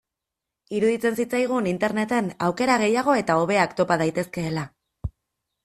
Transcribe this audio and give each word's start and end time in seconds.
Iruditzen 0.77 1.17
zitzaigun 1.23 1.67
Interneten 1.73 2.31
aukera 2.47 2.79
gehiago 2.85 3.17
eta 3.21 3.37
hobeak 3.43 3.79
topa 3.83 4.01
daitezkeela. 4.07 4.69